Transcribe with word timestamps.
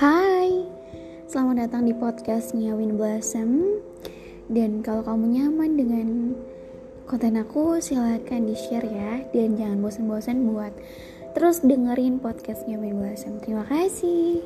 Hai, 0.00 0.64
selamat 1.28 1.68
datang 1.68 1.84
di 1.84 1.92
podcastnya 1.92 2.72
Win 2.72 2.96
Blossom 2.96 3.84
Dan 4.48 4.80
kalau 4.80 5.04
kamu 5.04 5.36
nyaman 5.36 5.76
dengan 5.76 6.08
konten 7.04 7.36
aku 7.36 7.84
silahkan 7.84 8.40
di 8.40 8.56
share 8.56 8.88
ya. 8.88 9.20
Dan 9.28 9.60
jangan 9.60 9.84
bosan-bosan 9.84 10.48
buat 10.48 10.72
terus 11.36 11.60
dengerin 11.60 12.16
podcastnya 12.16 12.80
Win 12.80 12.96
Blossom 12.96 13.44
Terima 13.44 13.68
kasih. 13.68 14.40